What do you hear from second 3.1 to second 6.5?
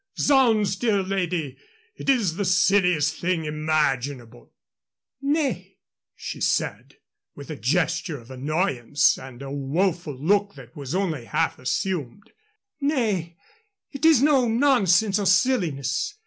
thing imaginable!" "Nay," she